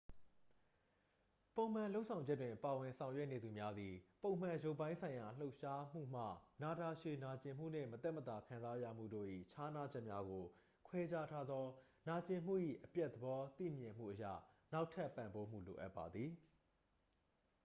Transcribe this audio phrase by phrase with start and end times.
[1.55, 3.93] ပုံမှန်လုပ်ဆောင်ချက်တွင် ပါဝင် ဆောင်ရွက်နေသူများသည်
[4.23, 6.23] ပုံမှန် ရုပ်ပိုင်းဆိုင်ရာ လှုပ်ရှားမှုမှ
[6.61, 10.43] နာတာရှည် နာကျင်မှုနှင့် မသက်မသာ ခံစားရမှုတို့၏ ခြားနားချက်များကို
[10.87, 11.65] ခွဲခြားထားသော
[12.07, 12.53] နာကျင်မှု၏
[12.85, 14.23] အပျက်သဘော သိမြင်မှုအရ
[14.73, 16.31] နောက်ထပ် ပံ့ပိုးမှု လိုအပ်ပါသည်